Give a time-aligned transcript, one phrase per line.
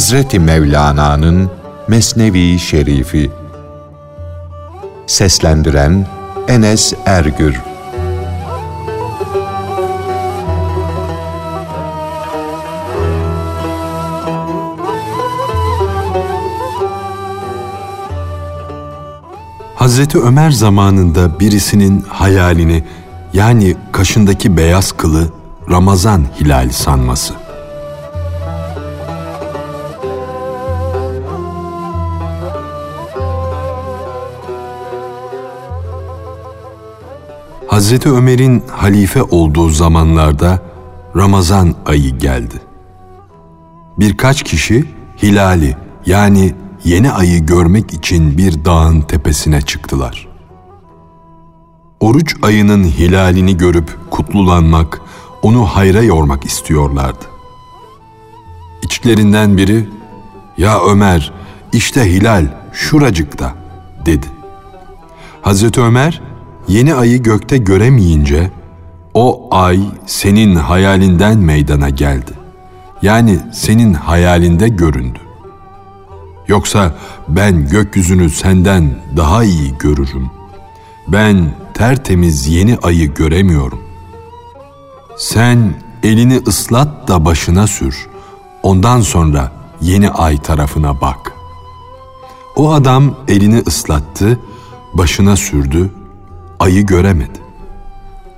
[0.00, 1.50] Hazreti Mevlana'nın
[1.88, 3.30] Mesnevi Şerifi
[5.06, 6.06] Seslendiren
[6.48, 7.60] Enes Ergür
[19.74, 22.84] Hazreti Ömer zamanında birisinin hayalini
[23.32, 25.28] yani kaşındaki beyaz kılı
[25.70, 27.49] Ramazan hilali sanması.
[37.70, 40.58] Hazreti Ömer'in halife olduğu zamanlarda
[41.16, 42.54] Ramazan ayı geldi.
[43.98, 44.84] Birkaç kişi
[45.22, 46.54] hilali yani
[46.84, 50.28] yeni ayı görmek için bir dağın tepesine çıktılar.
[52.00, 55.00] Oruç ayının hilalini görüp kutlulanmak,
[55.42, 57.24] onu hayra yormak istiyorlardı.
[58.82, 59.88] İçlerinden biri,
[60.56, 61.32] ''Ya Ömer,
[61.72, 63.54] işte hilal şuracıkta.''
[64.06, 64.26] dedi.
[65.42, 66.29] Hazreti Ömer,
[66.70, 68.50] yeni ayı gökte göremeyince,
[69.14, 72.32] o ay senin hayalinden meydana geldi.
[73.02, 75.18] Yani senin hayalinde göründü.
[76.48, 76.94] Yoksa
[77.28, 80.30] ben gökyüzünü senden daha iyi görürüm.
[81.08, 83.80] Ben tertemiz yeni ayı göremiyorum.
[85.18, 88.08] Sen elini ıslat da başına sür.
[88.62, 91.32] Ondan sonra yeni ay tarafına bak.
[92.56, 94.38] O adam elini ıslattı,
[94.94, 95.90] başına sürdü,
[96.60, 97.40] ayı göremedi.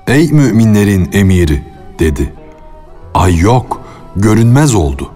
[0.06, 1.62] Ey müminlerin emiri
[1.98, 2.33] dedi.
[3.14, 3.81] Ay yok,
[4.17, 5.11] görünmez oldu.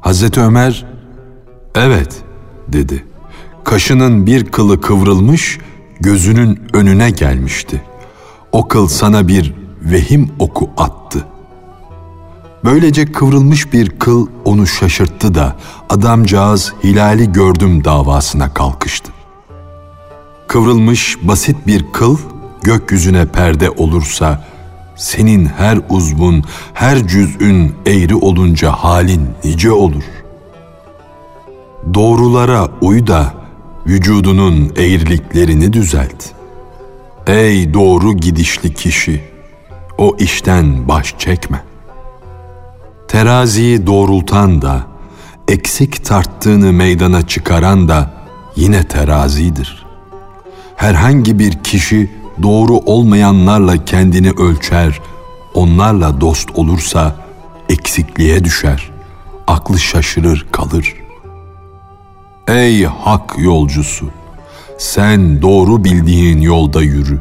[0.00, 0.86] Hazreti Ömer
[1.74, 2.22] Evet,
[2.68, 3.04] dedi.
[3.64, 5.58] Kaşının bir kılı kıvrılmış,
[6.00, 7.82] gözünün önüne gelmişti.
[8.52, 11.26] O kıl sana bir vehim oku attı.
[12.64, 15.56] Böylece kıvrılmış bir kıl onu şaşırttı da
[15.88, 19.13] adamcağız hilali gördüm davasına kalkıştı.
[20.54, 22.16] Kıvrılmış basit bir kıl
[22.62, 24.44] gökyüzüne perde olursa
[24.96, 26.44] senin her uzvun,
[26.74, 30.24] her cüz'ün eğri olunca halin nice olur.''
[31.94, 33.34] Doğrulara uy da
[33.86, 36.24] vücudunun eğriliklerini düzelt.
[37.26, 39.24] Ey doğru gidişli kişi,
[39.98, 41.64] o işten baş çekme.
[43.08, 44.86] Teraziyi doğrultan da,
[45.48, 48.10] eksik tarttığını meydana çıkaran da
[48.56, 49.83] yine terazidir.
[50.76, 52.10] Herhangi bir kişi
[52.42, 55.00] doğru olmayanlarla kendini ölçer,
[55.54, 57.16] onlarla dost olursa
[57.68, 58.90] eksikliğe düşer,
[59.46, 61.04] aklı şaşırır kalır.''
[62.48, 64.06] Ey hak yolcusu!
[64.78, 67.20] Sen doğru bildiğin yolda yürü.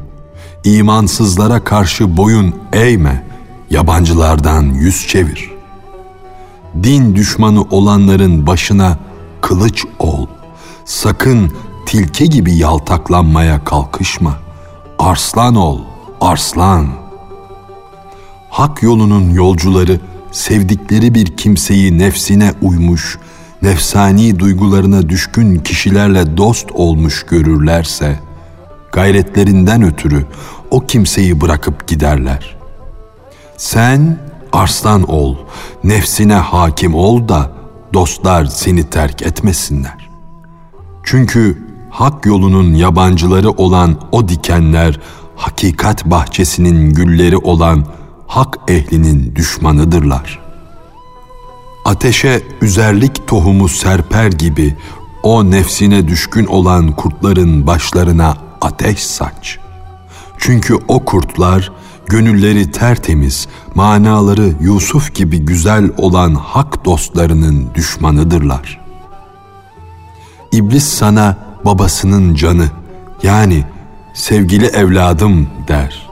[0.63, 3.23] İmansızlara karşı boyun eğme,
[3.69, 5.51] yabancılardan yüz çevir.
[6.83, 8.97] Din düşmanı olanların başına
[9.41, 10.27] kılıç ol.
[10.85, 11.51] Sakın
[11.85, 14.37] tilki gibi yaltaklanmaya kalkışma.
[14.99, 15.79] Arslan ol,
[16.21, 16.87] arslan.
[18.49, 19.99] Hak yolunun yolcuları
[20.31, 23.19] sevdikleri bir kimseyi nefsine uymuş,
[23.61, 28.19] nefsani duygularına düşkün kişilerle dost olmuş görürlerse,
[28.91, 30.25] gayretlerinden ötürü
[30.71, 32.55] o kimseyi bırakıp giderler.
[33.57, 34.17] Sen
[34.51, 35.35] arslan ol,
[35.83, 37.51] nefsine hakim ol da
[37.93, 40.09] dostlar seni terk etmesinler.
[41.03, 41.62] Çünkü
[41.93, 44.99] hak yolunun yabancıları olan o dikenler,
[45.35, 47.85] hakikat bahçesinin gülleri olan
[48.27, 50.43] hak ehlinin düşmanıdırlar.''
[51.85, 54.75] ateşe üzerlik tohumu serper gibi
[55.23, 59.59] o nefsine düşkün olan kurtların başlarına ateş saç.
[60.37, 61.71] Çünkü o kurtlar
[62.05, 68.81] gönülleri tertemiz, manaları Yusuf gibi güzel olan hak dostlarının düşmanıdırlar.
[70.51, 72.69] İblis sana babasının canı
[73.23, 73.63] yani
[74.13, 76.09] sevgili evladım der.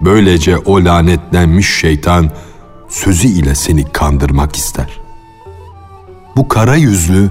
[0.00, 2.30] Böylece o lanetlenmiş şeytan
[2.88, 5.00] sözü ile seni kandırmak ister.
[6.36, 7.30] Bu kara yüzlü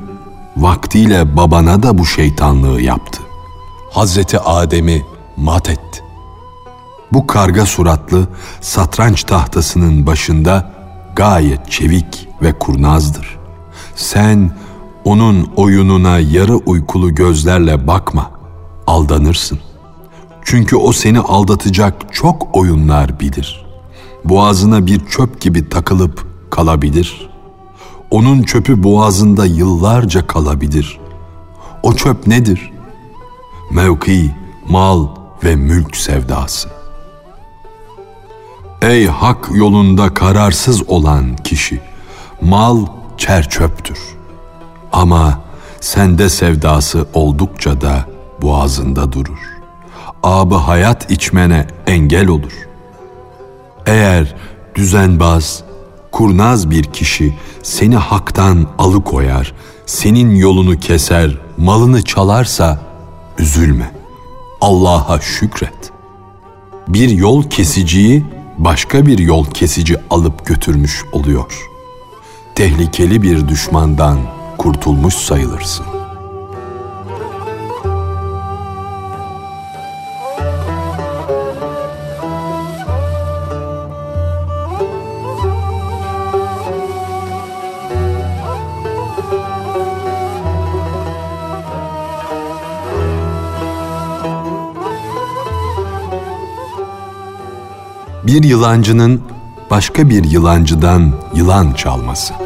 [0.57, 3.21] vaktiyle babana da bu şeytanlığı yaptı.
[3.91, 5.05] Hazreti Adem'i
[5.37, 6.03] mat etti.
[7.11, 8.27] Bu karga suratlı
[8.61, 10.71] satranç tahtasının başında
[11.15, 13.37] gayet çevik ve kurnazdır.
[13.95, 14.51] Sen
[15.05, 18.31] onun oyununa yarı uykulu gözlerle bakma,
[18.87, 19.59] aldanırsın.
[20.43, 23.71] Çünkü o seni aldatacak çok oyunlar bilir
[24.25, 27.29] boğazına bir çöp gibi takılıp kalabilir.
[28.11, 30.99] Onun çöpü boğazında yıllarca kalabilir.
[31.83, 32.71] O çöp nedir?
[33.71, 34.35] Mevki,
[34.69, 35.07] mal
[35.43, 36.69] ve mülk sevdası.
[38.81, 41.81] Ey hak yolunda kararsız olan kişi,
[42.41, 42.85] mal
[43.17, 43.99] çerçöptür.
[44.91, 45.41] Ama
[45.81, 48.05] sende sevdası oldukça da
[48.41, 49.39] boğazında durur.
[50.23, 52.53] Abı hayat içmene engel olur.
[53.85, 54.35] Eğer
[54.75, 55.63] düzenbaz,
[56.11, 59.53] kurnaz bir kişi seni haktan alıkoyar,
[59.85, 62.79] senin yolunu keser, malını çalarsa
[63.39, 63.91] üzülme.
[64.61, 65.91] Allah'a şükret.
[66.87, 68.25] Bir yol kesiciyi
[68.57, 71.69] başka bir yol kesici alıp götürmüş oluyor.
[72.55, 74.19] Tehlikeli bir düşmandan
[74.61, 75.85] kurtulmuş sayılırsın.
[98.23, 99.21] bir yılancının
[99.69, 102.40] başka bir yılancıdan yılan çalması.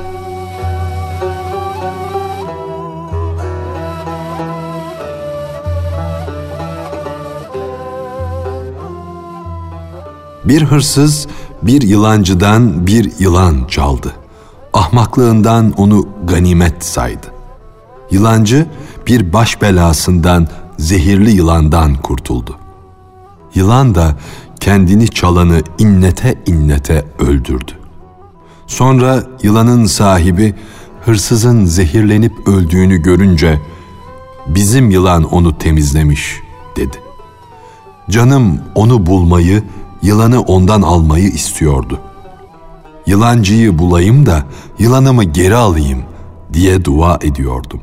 [10.46, 11.28] Bir hırsız
[11.62, 14.14] bir yılancıdan bir yılan çaldı.
[14.74, 17.28] Ahmaklığından onu ganimet saydı.
[18.12, 18.68] Yılancı
[19.08, 20.48] bir baş belasından
[20.78, 22.56] zehirli yılandan kurtuldu.
[23.56, 24.16] Yılan da
[24.60, 27.72] kendini çalanı innete innete öldürdü.
[28.68, 30.56] Sonra yılanın sahibi
[31.06, 33.62] hırsızın zehirlenip öldüğünü görünce
[34.48, 36.42] bizim yılan onu temizlemiş
[36.76, 36.98] dedi.
[38.10, 39.64] Canım onu bulmayı,
[40.06, 42.00] yılanı ondan almayı istiyordu.
[43.07, 44.44] Yılancıyı bulayım da
[44.80, 46.04] yılanımı geri alayım
[46.54, 47.81] diye dua ediyordum.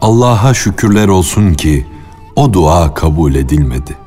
[0.00, 1.86] Allah'a şükürler olsun ki
[2.36, 4.04] o dua kabul edilmedi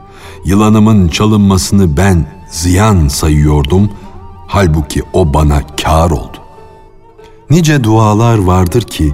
[0.47, 3.89] yılanımın çalınmasını ben ziyan sayıyordum,
[4.47, 6.37] halbuki o bana kar oldu.
[7.49, 9.13] Nice dualar vardır ki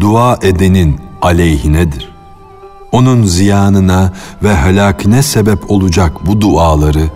[0.00, 2.11] dua edenin aleyhinedir.
[2.92, 4.12] Onun ziyanına
[4.42, 7.10] ve helakine sebep olacak bu duaları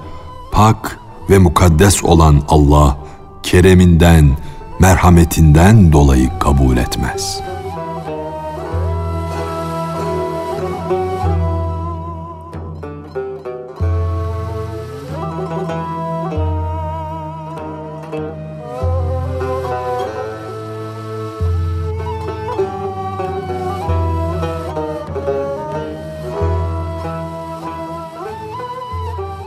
[0.52, 0.98] pak
[1.30, 2.96] ve mukaddes olan Allah
[3.42, 4.36] kereminden,
[4.80, 7.55] merhametinden dolayı kabul etmez.''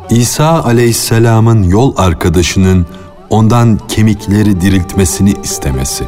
[0.09, 2.85] İsa aleyhisselamın yol arkadaşının
[3.29, 6.03] ondan kemikleri diriltmesini istemesi.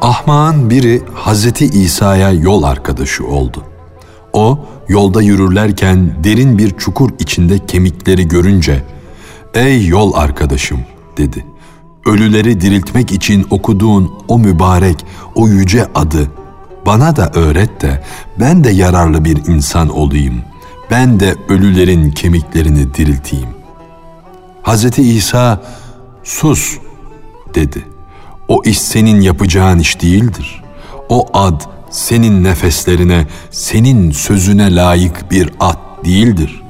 [0.00, 3.62] Ahmağın biri Hazreti İsa'ya yol arkadaşı oldu.
[4.32, 4.58] O
[4.88, 8.84] yolda yürürlerken derin bir çukur içinde kemikleri görünce
[9.54, 10.80] "Ey yol arkadaşım,"
[11.16, 11.51] dedi
[12.06, 16.30] ölüleri diriltmek için okuduğun o mübarek, o yüce adı
[16.86, 18.04] bana da öğret de
[18.40, 20.42] ben de yararlı bir insan olayım.
[20.90, 23.48] Ben de ölülerin kemiklerini dirilteyim.
[24.62, 24.98] Hz.
[24.98, 25.62] İsa
[26.24, 26.78] sus
[27.54, 27.84] dedi.
[28.48, 30.62] O iş senin yapacağın iş değildir.
[31.08, 36.62] O ad senin nefeslerine, senin sözüne layık bir ad değildir.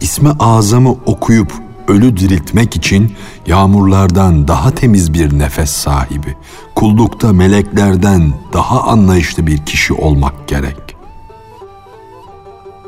[0.00, 1.52] İsmi azamı okuyup
[1.90, 3.12] ölü diriltmek için
[3.46, 6.36] yağmurlardan daha temiz bir nefes sahibi,
[6.74, 10.96] kullukta meleklerden daha anlayışlı bir kişi olmak gerek.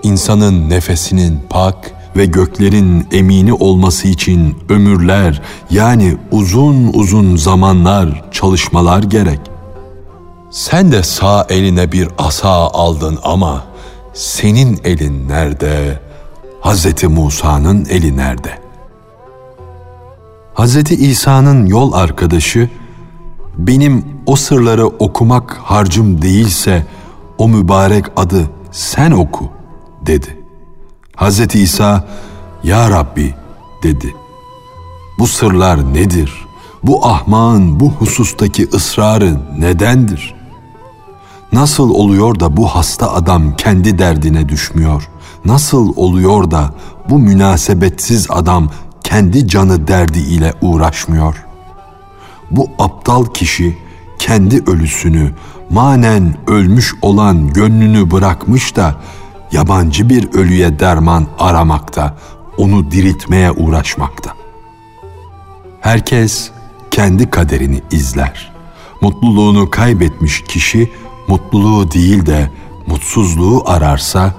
[0.03, 9.41] İnsanın nefesinin pak ve göklerin emini olması için ömürler yani uzun uzun zamanlar çalışmalar gerek.
[10.51, 13.65] Sen de sağ eline bir asa aldın ama
[14.15, 16.01] senin elin nerede?
[16.63, 17.05] Hz.
[17.05, 18.62] Musa'nın eli nerede?
[20.55, 20.77] Hz.
[20.91, 22.71] İsa'nın yol arkadaşı,
[23.59, 26.87] benim o sırları okumak harcım değilse
[27.39, 29.49] o mübarek adı sen oku
[30.07, 30.39] dedi.
[31.17, 31.55] Hz.
[31.55, 32.09] İsa,
[32.65, 33.35] Ya Rabbi
[33.83, 34.15] dedi.
[35.19, 36.47] Bu sırlar nedir?
[36.83, 40.35] Bu ahmağın bu husustaki ısrarı nedendir?
[41.53, 45.09] Nasıl oluyor da bu hasta adam kendi derdine düşmüyor?
[45.45, 46.75] Nasıl oluyor da
[47.11, 48.71] bu münasebetsiz adam
[49.05, 51.47] kendi canı derdi ile uğraşmıyor.
[52.51, 53.79] Bu aptal kişi
[54.19, 55.33] kendi ölüsünü,
[55.71, 58.97] manen ölmüş olan gönlünü bırakmış da
[59.53, 62.17] yabancı bir ölüye derman aramakta,
[62.57, 64.31] onu diriltmeye uğraşmakta.
[65.81, 66.51] Herkes
[66.91, 68.53] kendi kaderini izler.
[69.01, 70.93] Mutluluğunu kaybetmiş kişi
[71.29, 72.51] mutluluğu değil de
[72.87, 74.35] mutsuzluğu ararsa,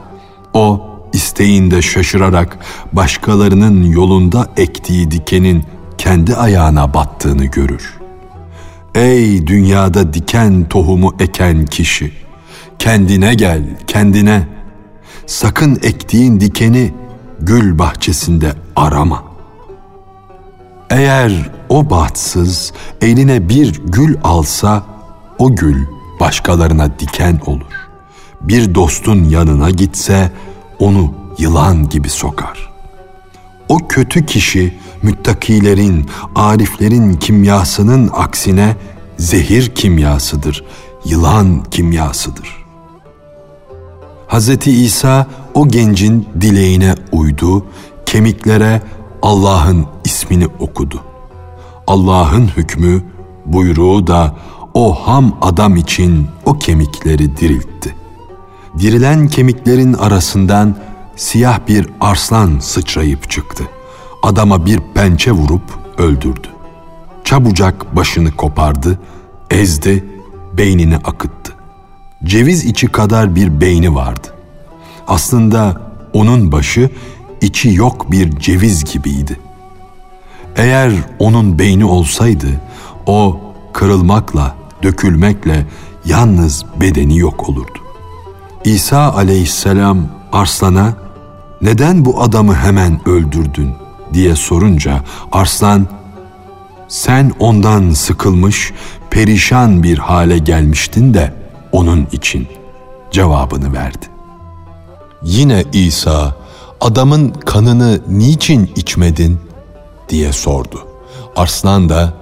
[0.54, 2.58] o isteğinde şaşırarak
[2.94, 5.64] başkalarının yolunda ektiği dikenin
[5.98, 7.94] kendi ayağına battığını görür.
[8.96, 12.14] Ey dünyada diken tohumu eken kişi,
[12.80, 14.48] kendine gel, kendine.
[15.26, 16.94] Sakın ektiğin dikeni
[17.40, 19.24] gül bahçesinde arama.
[20.90, 24.84] Eğer o bahtsız eline bir gül alsa,
[25.40, 25.86] o gül
[26.20, 27.74] başkalarına diken olur.
[28.42, 30.32] Bir dostun yanına gitse,
[30.84, 32.74] onu yılan gibi sokar.
[33.70, 38.76] O kötü kişi müttakilerin, ariflerin kimyasının aksine
[39.18, 40.64] zehir kimyasıdır,
[41.06, 42.66] yılan kimyasıdır.
[44.28, 44.68] Hz.
[44.68, 47.66] İsa o gencin dileğine uydu,
[48.06, 48.82] kemiklere
[49.22, 51.02] Allah'ın ismini okudu.
[51.88, 53.04] Allah'ın hükmü,
[53.46, 54.36] buyruğu da
[54.74, 58.03] o ham adam için o kemikleri diriltti.
[58.80, 60.76] Dirilen kemiklerin arasından
[61.16, 63.64] siyah bir arslan sıçrayıp çıktı.
[64.24, 65.64] Adama bir pençe vurup
[65.98, 66.48] öldürdü.
[67.24, 69.00] Çabucak başını kopardı,
[69.52, 70.06] ezdi,
[70.58, 71.54] beynini akıttı.
[72.24, 74.28] Ceviz içi kadar bir beyni vardı.
[75.08, 75.82] Aslında
[76.14, 76.90] onun başı
[77.42, 79.40] içi yok bir ceviz gibiydi.
[80.56, 82.48] Eğer onun beyni olsaydı
[83.06, 83.40] o
[83.74, 85.66] kırılmakla, dökülmekle
[86.06, 87.83] yalnız bedeni yok olurdu.
[88.64, 90.94] İsa aleyhisselam Arslan'a
[91.62, 93.74] neden bu adamı hemen öldürdün
[94.14, 95.88] diye sorunca Arslan
[96.88, 98.74] sen ondan sıkılmış,
[99.10, 101.34] perişan bir hale gelmiştin de
[101.72, 102.48] onun için
[103.12, 104.06] cevabını verdi.
[105.24, 106.36] Yine İsa
[106.82, 109.40] adamın kanını niçin içmedin
[110.10, 110.88] diye sordu.
[111.36, 112.14] Arslan da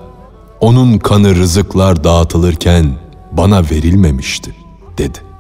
[0.60, 2.96] onun kanı rızıklar dağıtılırken
[3.32, 4.56] bana verilmemişti
[4.98, 5.31] dedi.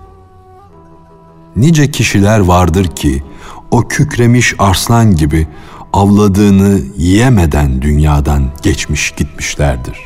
[1.55, 3.23] Nice kişiler vardır ki
[3.71, 5.47] o kükremiş arslan gibi
[5.93, 9.99] avladığını yiyemeden dünyadan geçmiş gitmişlerdir.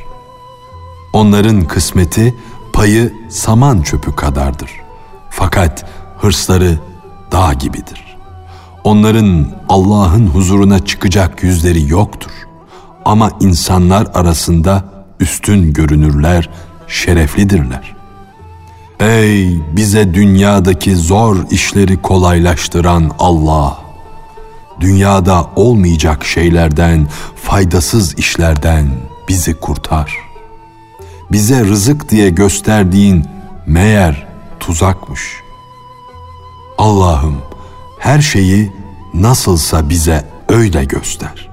[1.13, 2.35] Onların kısmeti
[2.73, 4.71] payı saman çöpü kadardır.
[5.29, 5.85] Fakat
[6.17, 6.79] hırsları
[7.31, 8.17] dağ gibidir.
[8.83, 12.31] Onların Allah'ın huzuruna çıkacak yüzleri yoktur.
[13.05, 14.83] Ama insanlar arasında
[15.19, 16.49] üstün görünürler,
[16.87, 17.94] şereflidirler.
[18.99, 23.77] Ey bize dünyadaki zor işleri kolaylaştıran Allah!
[24.79, 28.87] Dünyada olmayacak şeylerden, faydasız işlerden
[29.29, 30.17] bizi kurtar.
[31.31, 33.25] Bize rızık diye gösterdiğin
[33.65, 34.27] meğer
[34.59, 35.21] tuzakmış.
[36.77, 37.37] Allah'ım
[37.99, 38.71] her şeyi
[39.13, 41.49] nasılsa bize öyle göster.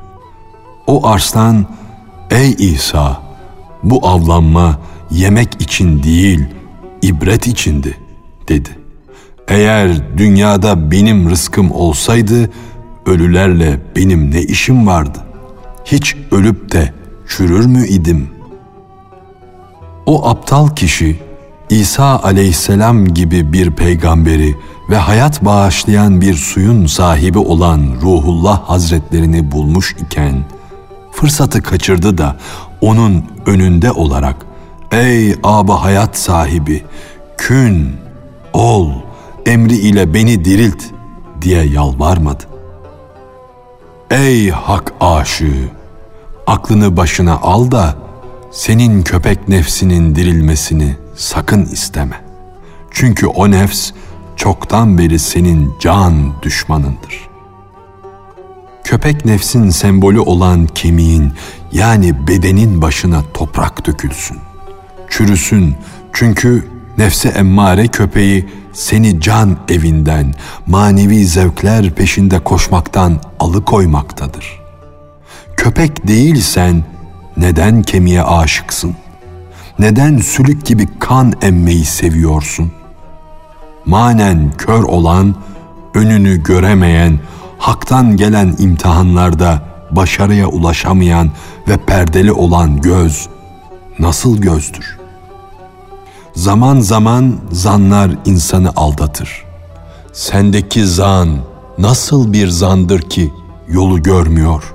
[0.86, 1.66] O arslan,
[2.30, 3.22] ey İsa,
[3.82, 4.78] bu avlanma
[5.10, 6.61] yemek için değil.''
[7.02, 7.96] İbret içindi
[8.48, 8.70] dedi.
[9.48, 12.50] Eğer dünyada benim rızkım olsaydı
[13.06, 15.18] ölülerle benim ne işim vardı?
[15.84, 16.92] Hiç ölüp de
[17.28, 18.28] çürür mü idim?
[20.06, 21.20] O aptal kişi
[21.70, 24.54] İsa aleyhisselam gibi bir peygamberi
[24.90, 30.44] ve hayat bağışlayan bir suyun sahibi olan Ruhullah Hazretlerini bulmuş iken
[31.12, 32.36] fırsatı kaçırdı da
[32.80, 34.36] onun önünde olarak
[34.92, 36.84] Ey aba hayat sahibi,
[37.36, 37.96] kün,
[38.52, 38.90] ol,
[39.46, 40.82] emri ile beni dirilt
[41.42, 42.44] diye yalvarmadı.
[44.10, 45.68] Ey hak aşığı,
[46.46, 47.96] aklını başına al da
[48.50, 52.24] senin köpek nefsinin dirilmesini sakın isteme.
[52.90, 53.90] Çünkü o nefs
[54.36, 57.28] çoktan beri senin can düşmanındır.
[58.84, 61.32] Köpek nefsin sembolü olan kemiğin
[61.72, 64.38] yani bedenin başına toprak dökülsün
[65.12, 65.74] çürüsün.
[66.12, 66.66] Çünkü
[66.98, 70.34] nefse emmare köpeği seni can evinden,
[70.66, 74.60] manevi zevkler peşinde koşmaktan alıkoymaktadır.
[75.56, 76.84] Köpek değilsen
[77.36, 78.96] neden kemiğe aşıksın?
[79.78, 82.72] Neden sülük gibi kan emmeyi seviyorsun?
[83.84, 85.34] Manen kör olan,
[85.94, 87.18] önünü göremeyen,
[87.58, 91.30] haktan gelen imtihanlarda başarıya ulaşamayan
[91.68, 93.28] ve perdeli olan göz
[93.98, 95.01] nasıl gözdür?''
[96.34, 99.44] Zaman zaman zanlar insanı aldatır.
[100.12, 101.28] Sendeki zan
[101.78, 103.32] nasıl bir zandır ki
[103.68, 104.74] yolu görmüyor?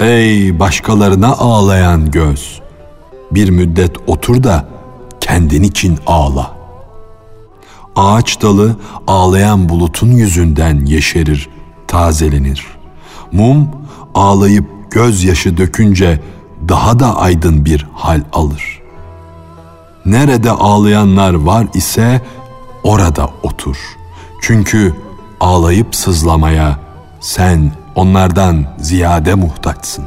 [0.00, 2.60] Ey başkalarına ağlayan göz!
[3.30, 4.68] Bir müddet otur da
[5.20, 6.50] kendin için ağla.
[7.96, 11.48] Ağaç dalı ağlayan bulutun yüzünden yeşerir,
[11.88, 12.66] tazelenir.
[13.32, 13.68] Mum
[14.14, 16.20] ağlayıp gözyaşı dökünce
[16.68, 18.83] daha da aydın bir hal alır.''
[20.06, 22.22] Nerede ağlayanlar var ise
[22.82, 23.76] orada otur.
[24.40, 24.94] Çünkü
[25.40, 26.78] ağlayıp sızlamaya
[27.20, 30.04] sen onlardan ziyade muhtaçsın.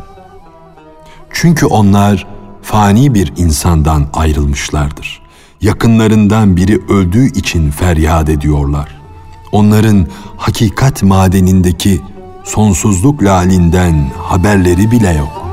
[1.31, 2.27] Çünkü onlar
[2.61, 5.21] fani bir insandan ayrılmışlardır.
[5.61, 9.01] Yakınlarından biri öldüğü için feryat ediyorlar.
[9.51, 12.01] Onların hakikat madenindeki
[12.43, 15.46] sonsuzluk lalinden haberleri bile yok.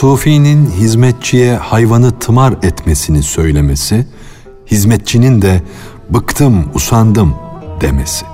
[0.00, 4.06] Sufi'nin hizmetçiye hayvanı tımar etmesini söylemesi,
[4.66, 5.62] hizmetçinin de
[6.10, 7.34] bıktım, usandım
[7.80, 8.26] demesi.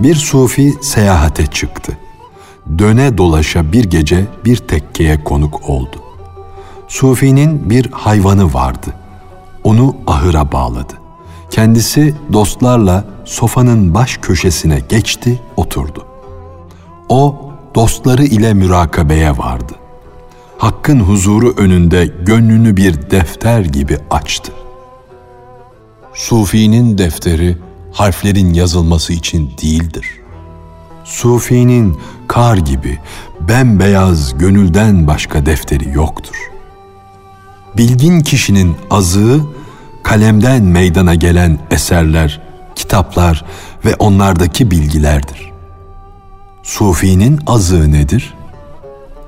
[0.00, 1.98] Bir sufi seyahate çıktı.
[2.78, 5.96] Döne dolaşa bir gece bir tekkeye konuk oldu.
[6.88, 9.01] Sufinin bir hayvanı vardı
[9.64, 10.92] onu ahıra bağladı.
[11.50, 16.06] Kendisi dostlarla sofanın baş köşesine geçti, oturdu.
[17.08, 19.72] O dostları ile mürakabeye vardı.
[20.58, 24.52] Hakkın huzuru önünde gönlünü bir defter gibi açtı.
[26.14, 27.58] Sufi'nin defteri
[27.92, 30.06] harflerin yazılması için değildir.
[31.04, 32.98] Sufi'nin kar gibi
[33.40, 36.51] bembeyaz gönülden başka defteri yoktur.
[37.76, 39.40] Bilgin kişinin azığı
[40.02, 42.40] kalemden meydana gelen eserler,
[42.74, 43.44] kitaplar
[43.84, 45.52] ve onlardaki bilgilerdir.
[46.62, 48.34] Sufinin azığı nedir?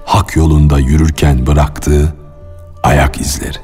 [0.05, 2.15] Hak yolunda yürürken bıraktığı
[2.83, 3.59] ayak izleri.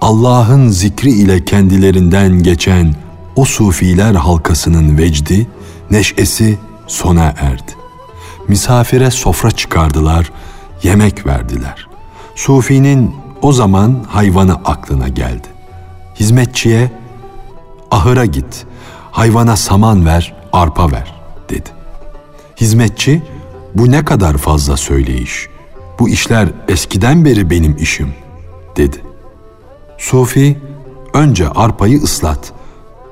[0.00, 2.94] Allah'ın zikri ile kendilerinden geçen
[3.36, 5.46] o sufiler halkasının vecdi,
[5.90, 7.72] neşesi sona erdi.
[8.48, 10.32] Misafire sofra çıkardılar,
[10.82, 11.89] yemek verdiler.
[12.40, 15.48] Sufi'nin o zaman hayvanı aklına geldi.
[16.20, 16.90] Hizmetçiye
[17.90, 18.66] ahıra git,
[19.10, 21.68] hayvana saman ver, arpa ver dedi.
[22.60, 23.22] Hizmetçi
[23.74, 25.48] bu ne kadar fazla söyleyiş.
[25.98, 28.14] Bu işler eskiden beri benim işim
[28.76, 28.96] dedi.
[29.98, 30.58] Sufi
[31.14, 32.52] önce arpayı ıslat.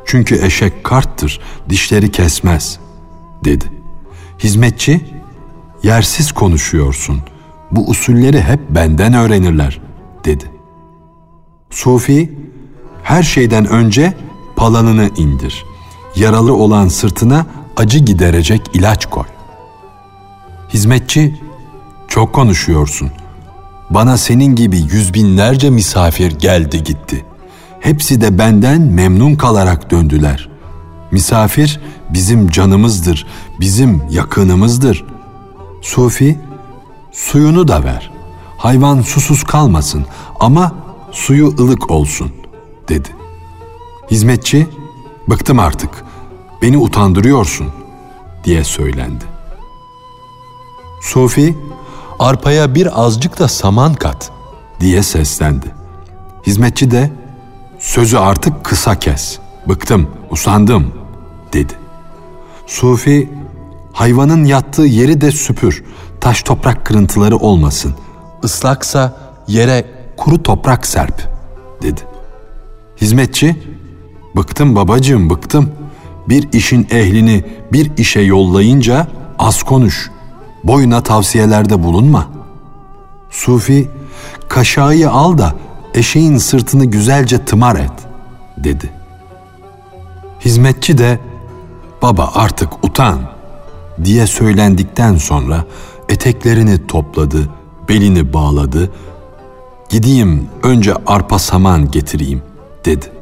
[0.07, 2.79] Çünkü eşek karttır, dişleri kesmez
[3.45, 3.65] dedi.
[4.39, 5.07] Hizmetçi
[5.83, 7.23] yersiz konuşuyorsun.
[7.71, 9.81] Bu usulleri hep benden öğrenirler
[10.25, 10.45] dedi.
[11.71, 12.33] Sufi,
[13.03, 14.15] her şeyden önce
[14.57, 15.65] palanını indir.
[16.17, 19.25] Yaralı olan sırtına acı giderecek ilaç koy.
[20.69, 21.41] Hizmetçi,
[22.09, 23.11] çok konuşuyorsun.
[23.91, 27.25] Bana senin gibi yüz binlerce misafir geldi gitti.
[27.81, 30.49] Hepsi de benden memnun kalarak döndüler.
[31.11, 33.27] Misafir bizim canımızdır,
[33.61, 35.05] bizim yakınımızdır.
[35.83, 36.39] Sufi,
[37.19, 38.11] suyunu da ver.
[38.57, 40.07] Hayvan susuz kalmasın
[40.41, 40.73] ama
[41.13, 42.33] suyu ılık olsun
[42.89, 43.09] dedi.
[44.11, 44.67] Hizmetçi
[45.29, 46.05] bıktım artık
[46.63, 47.67] beni utandırıyorsun
[48.45, 49.25] diye söylendi.
[51.03, 51.59] Sufi
[52.19, 54.31] arpaya bir azıcık da saman kat
[54.81, 55.75] diye seslendi.
[56.47, 57.13] Hizmetçi de
[57.79, 59.39] sözü artık kısa kes.
[59.69, 60.93] Bıktım, usandım
[61.53, 61.73] dedi.
[62.67, 63.31] Sufi
[63.93, 65.85] hayvanın yattığı yeri de süpür.
[66.21, 67.95] Taş toprak kırıntıları olmasın.
[68.43, 69.17] Islaksa
[69.49, 69.85] yere
[70.17, 71.23] kuru toprak serp
[71.83, 72.01] dedi.
[73.01, 73.63] Hizmetçi,
[74.37, 75.71] bıktım babacığım bıktım.
[76.29, 79.07] Bir işin ehlini bir işe yollayınca
[79.39, 80.11] az konuş.
[80.65, 82.29] Boyuna tavsiyelerde bulunma.
[83.31, 83.89] Sufi,
[84.49, 85.55] kaşağıyı al da
[85.95, 87.93] eşeğin sırtını güzelce tımar et
[88.59, 88.91] dedi.
[90.41, 91.19] Hizmetçi de
[92.03, 93.19] baba artık utan
[94.05, 95.65] diye söylendikten sonra
[96.09, 97.49] eteklerini topladı,
[97.89, 98.91] belini bağladı.
[99.89, 102.43] Gideyim önce arpa saman getireyim
[102.85, 103.13] dedi.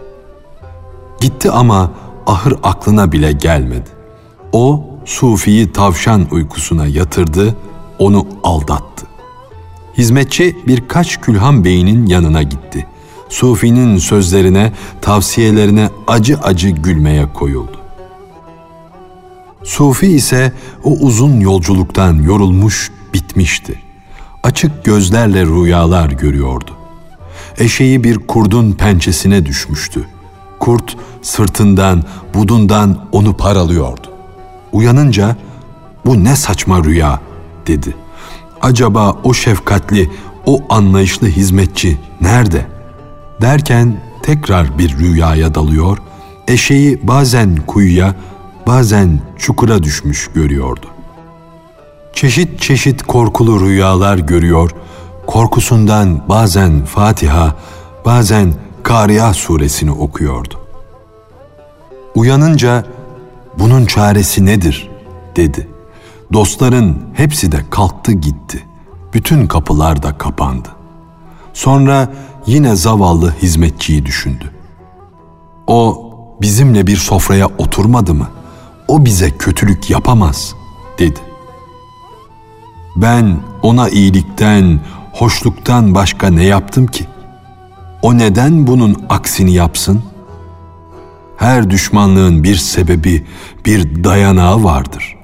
[1.21, 1.91] Gitti ama
[2.27, 3.91] ahır aklına bile gelmedi.
[4.53, 7.57] O Sufi'yi tavşan uykusuna yatırdı,
[7.99, 9.07] onu aldattı.
[9.99, 12.87] Hizmetçi birkaç Külhan Bey'in yanına gitti.
[13.29, 17.86] Sufi'nin sözlerine, tavsiyelerine acı acı gülmeye koyuldu.
[19.67, 20.53] Sufi ise
[20.85, 23.83] o uzun yolculuktan yorulmuş, bitmişti.
[24.43, 26.71] Açık gözlerle rüyalar görüyordu.
[27.59, 30.07] Eşeği bir kurdun pençesine düşmüştü.
[30.59, 32.03] Kurt sırtından,
[32.35, 34.07] budundan onu paralıyordu.
[34.73, 35.37] Uyanınca
[36.05, 37.21] bu ne saçma rüya
[37.67, 37.97] dedi.
[38.61, 40.11] Acaba o şefkatli,
[40.47, 42.67] o anlayışlı hizmetçi nerede?
[43.41, 45.99] Derken tekrar bir rüyaya dalıyor,
[46.49, 48.15] eşeği bazen kuyuya,
[48.67, 50.87] bazen çukura düşmüş görüyordu.
[52.13, 54.71] Çeşit çeşit korkulu rüyalar görüyor,
[55.27, 57.55] korkusundan bazen Fatiha,
[58.05, 60.55] bazen Kariya suresini okuyordu.
[62.15, 62.85] Uyanınca
[63.59, 64.91] bunun çaresi nedir
[65.37, 65.69] dedi.
[66.33, 68.65] Dostların hepsi de kalktı gitti.
[69.15, 70.69] Bütün kapılar da kapandı.
[71.53, 72.13] Sonra
[72.47, 74.51] yine zavallı hizmetçiyi düşündü.
[75.67, 78.29] O bizimle bir sofraya oturmadı mı?
[78.89, 80.55] O bize kötülük yapamaz
[80.99, 81.21] dedi.
[82.97, 84.81] Ben ona iyilikten,
[85.13, 87.07] hoşluktan başka ne yaptım ki?
[88.03, 90.03] O neden bunun aksini yapsın?
[91.37, 93.27] Her düşmanlığın bir sebebi,
[93.67, 95.17] bir dayanağı vardır.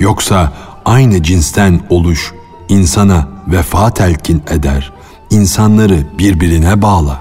[0.00, 0.52] Yoksa
[0.84, 2.34] aynı cinsten oluş
[2.68, 4.92] insana vefa telkin eder,
[5.30, 7.20] insanları birbirine bağlar.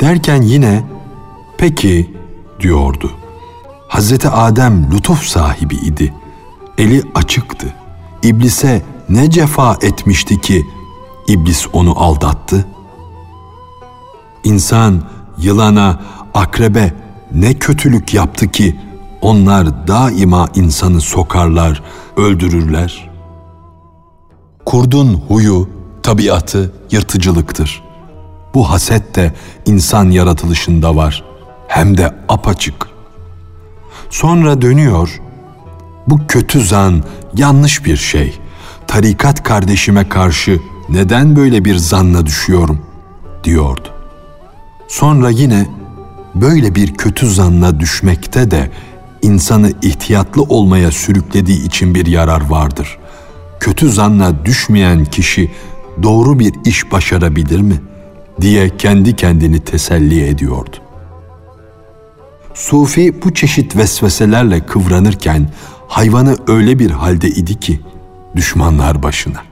[0.00, 0.82] Derken yine
[1.58, 2.14] peki
[2.60, 3.10] diyordu.
[3.96, 6.14] Hazreti Adem lütuf sahibi idi.
[6.78, 7.66] Eli açıktı.
[8.22, 10.66] İblise ne cefa etmişti ki
[11.28, 12.66] iblis onu aldattı?
[14.44, 15.02] İnsan
[15.38, 16.00] yılana,
[16.34, 16.94] akrebe
[17.34, 18.80] ne kötülük yaptı ki
[19.20, 21.82] onlar daima insanı sokarlar,
[22.16, 23.10] öldürürler.
[24.66, 25.68] Kurdun huyu,
[26.02, 27.82] tabiatı yırtıcılıktır.
[28.54, 29.34] Bu haset de
[29.66, 31.24] insan yaratılışında var,
[31.68, 32.95] hem de apaçık.
[34.10, 35.20] Sonra dönüyor,
[36.06, 37.04] bu kötü zan
[37.36, 38.38] yanlış bir şey.
[38.86, 42.80] Tarikat kardeşime karşı neden böyle bir zanla düşüyorum
[43.44, 43.88] diyordu.
[44.88, 45.66] Sonra yine
[46.34, 48.70] böyle bir kötü zanla düşmekte de
[49.22, 52.98] insanı ihtiyatlı olmaya sürüklediği için bir yarar vardır.
[53.60, 55.50] Kötü zanla düşmeyen kişi
[56.02, 57.80] doğru bir iş başarabilir mi
[58.40, 60.76] diye kendi kendini teselli ediyordu.
[62.56, 65.50] Sufi bu çeşit vesveselerle kıvranırken
[65.88, 67.80] hayvanı öyle bir halde idi ki
[68.36, 69.42] düşmanlar başına.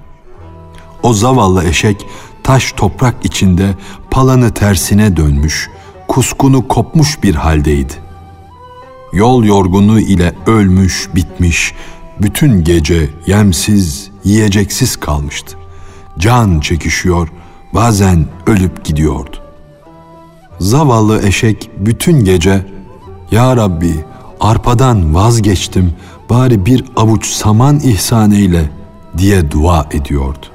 [1.02, 2.06] O zavallı eşek
[2.42, 3.74] taş toprak içinde
[4.10, 5.70] palanı tersine dönmüş,
[6.08, 7.92] kuskunu kopmuş bir haldeydi.
[9.12, 11.74] Yol yorgunluğu ile ölmüş, bitmiş,
[12.20, 15.56] bütün gece yemsiz, yiyeceksiz kalmıştı.
[16.18, 17.28] Can çekişiyor,
[17.74, 19.36] bazen ölüp gidiyordu.
[20.58, 22.74] Zavallı eşek bütün gece
[23.34, 24.04] "Ya Rabbi,
[24.40, 25.92] arpadan vazgeçtim,
[26.30, 28.70] bari bir avuç saman ihsan eyle."
[29.18, 30.46] diye dua ediyordu.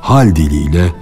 [0.00, 0.92] Hal diliyle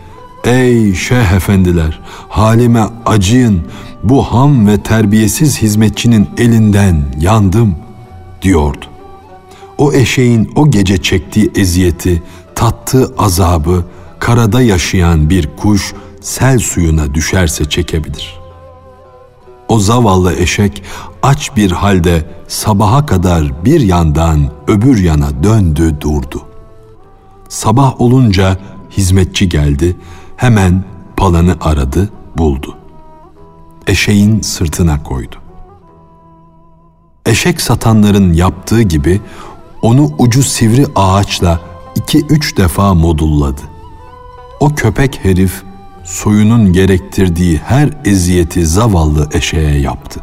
[0.44, 3.62] Ey şeyh efendiler, halime acıyın,
[4.02, 7.76] bu ham ve terbiyesiz hizmetçinin elinden yandım
[8.42, 8.85] diyordu.
[9.78, 12.22] O eşeğin o gece çektiği eziyeti,
[12.54, 13.85] tattığı azabı
[14.18, 18.41] karada yaşayan bir kuş sel suyuna düşerse çekebilir.
[19.68, 20.83] O zavallı eşek
[21.22, 26.42] aç bir halde sabaha kadar bir yandan öbür yana döndü durdu.
[27.48, 28.59] Sabah olunca
[28.90, 29.96] hizmetçi geldi,
[30.37, 30.85] hemen
[31.16, 32.77] palanı aradı, buldu.
[33.87, 35.37] Eşeğin sırtına koydu.
[37.27, 39.20] Eşek satanların yaptığı gibi
[39.83, 41.61] onu ucu sivri ağaçla
[41.94, 43.61] iki üç defa modulladı.
[44.61, 45.62] O köpek herif
[46.05, 50.21] soyunun gerektirdiği her eziyeti zavallı eşeğe yaptı.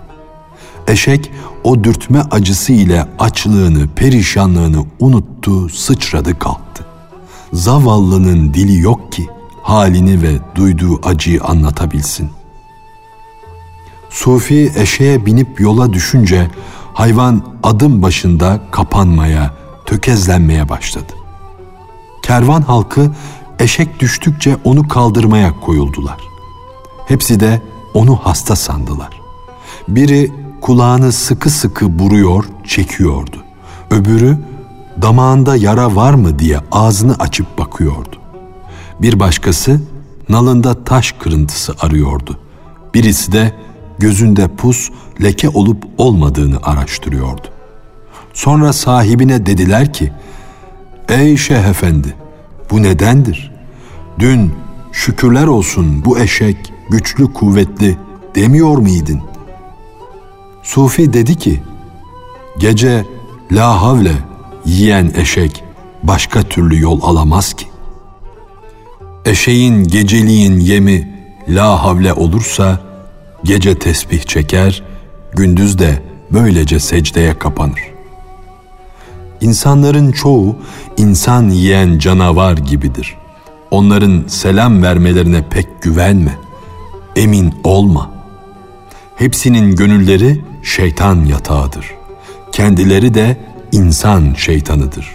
[0.88, 1.32] Eşek
[1.64, 6.86] o dürtme acısı ile açlığını, perişanlığını unuttu, sıçradı kalktı.
[7.54, 9.28] Zavallının dili yok ki
[9.62, 12.30] halini ve duyduğu acıyı anlatabilsin.
[14.10, 16.48] Sufi eşeğe binip yola düşünce
[16.94, 19.54] hayvan adım başında kapanmaya,
[19.86, 21.14] tökezlenmeye başladı.
[22.22, 23.12] Kervan halkı
[23.60, 26.18] eşek düştükçe onu kaldırmaya koyuldular.
[27.08, 27.62] Hepsi de
[27.94, 29.22] onu hasta sandılar.
[29.88, 33.38] Biri kulağını sıkı sıkı buruyor, çekiyordu.
[33.92, 34.38] Öbürü
[35.02, 38.16] damağında yara var mı diye ağzını açıp bakıyordu.
[39.02, 39.82] Bir başkası
[40.30, 42.40] nalında taş kırıntısı arıyordu.
[42.94, 43.54] Birisi de
[44.00, 44.90] gözünde pus,
[45.24, 47.48] leke olup olmadığını araştırıyordu.
[48.34, 50.12] Sonra sahibine dediler ki,
[51.10, 52.16] Ey Şeyh Efendi,
[52.72, 53.52] bu nedendir?
[54.20, 54.52] Dün
[54.92, 57.98] şükürler olsun bu eşek güçlü kuvvetli
[58.36, 59.22] demiyor muydun?
[60.64, 61.62] Sufi dedi ki,
[62.60, 63.06] gece
[63.52, 64.14] la havle
[64.66, 65.64] yiyen eşek
[66.04, 67.66] başka türlü yol alamaz ki.
[69.26, 72.80] Eşeğin geceliğin yemi la havle olursa
[73.44, 74.84] gece tesbih çeker,
[75.34, 77.99] gündüz de böylece secdeye kapanır.
[79.42, 80.56] İnsanların çoğu
[80.98, 83.16] insan yiyen canavar gibidir.
[83.72, 86.38] Onların selam vermelerine pek güvenme.
[89.16, 91.86] Hepsinin gönülleri şeytan yatağıdır.
[92.52, 93.38] Kendileri de
[93.72, 95.08] insan şeytanıdır.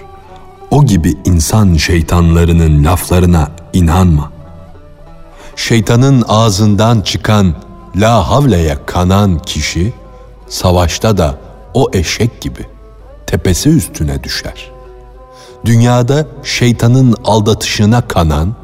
[0.70, 4.32] O gibi insan şeytanlarının laflarına inanma.
[5.56, 7.54] Şeytanın ağzından çıkan
[7.96, 9.92] la havleye kanan kişi
[10.48, 11.38] savaşta da
[11.74, 12.73] o eşek gibi
[13.34, 14.70] tepesi üstüne düşer.
[15.64, 18.54] Dünyada şeytanın aldatışına kanan,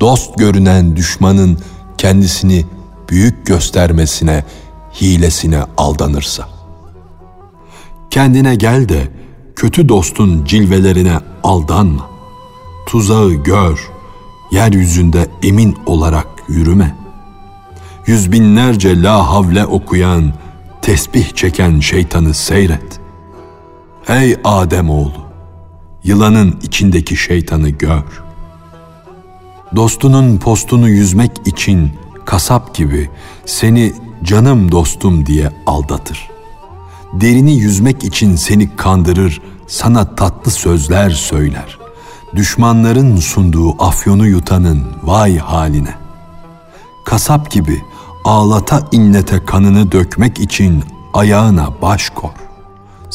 [0.00, 1.58] dost görünen düşmanın
[1.98, 2.66] kendisini
[3.08, 4.44] büyük göstermesine,
[5.00, 6.48] hilesine aldanırsa.
[8.10, 9.08] Kendine gel de
[9.56, 12.10] kötü dostun cilvelerine aldanma.
[12.88, 13.90] Tuzağı gör,
[14.50, 16.96] yeryüzünde emin olarak yürüme.
[18.06, 20.32] Yüz binlerce la havle okuyan,
[20.82, 23.05] tesbih çeken şeytanı seyret.
[24.08, 25.26] Ey Adem oğlu,
[26.04, 28.22] yılanın içindeki şeytanı gör.
[29.76, 31.92] Dostunun postunu yüzmek için
[32.24, 33.10] kasap gibi
[33.46, 33.92] seni
[34.22, 36.30] canım dostum diye aldatır.
[37.12, 41.78] Derini yüzmek için seni kandırır, sana tatlı sözler söyler.
[42.34, 45.94] Düşmanların sunduğu afyonu yutanın vay haline.
[47.04, 47.82] Kasap gibi
[48.24, 52.45] ağlata inlete kanını dökmek için ayağına baş kor.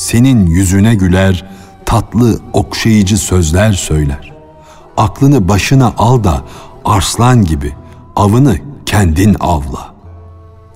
[0.01, 1.45] Senin yüzüne güler,
[1.85, 4.33] tatlı okşayıcı sözler söyler.
[4.97, 6.43] Aklını başına al da
[6.85, 7.75] arslan gibi
[8.15, 9.93] avını kendin avla.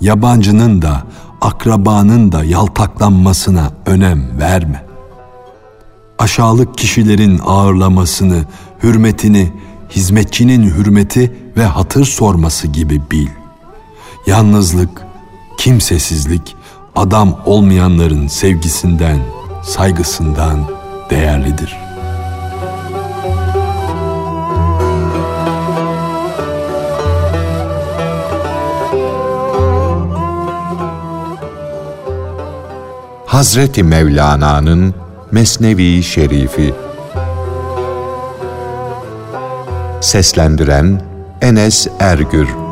[0.01, 1.03] Yabancının da
[1.41, 4.85] akrabanın da yaltaklanmasına önem verme.
[6.19, 8.45] Aşağılık kişilerin ağırlamasını,
[8.83, 9.53] hürmetini,
[9.89, 13.29] hizmetçinin hürmeti ve hatır sorması gibi bil.
[14.27, 15.05] Yalnızlık,
[15.57, 16.55] kimsesizlik,
[16.95, 19.19] adam olmayanların sevgisinden,
[19.63, 20.59] saygısından
[21.09, 21.85] değerlidir.''
[33.35, 34.95] Hazreti Mevlana'nın
[35.31, 36.73] Mesnevi Şerifi
[40.01, 41.01] Seslendiren
[41.41, 42.64] Enes Ergür